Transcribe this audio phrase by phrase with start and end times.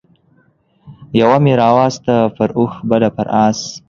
[1.19, 3.59] يوه مې راوسته پر اوښ بله پر اس